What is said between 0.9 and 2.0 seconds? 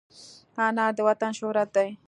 د وطن شهرت دی.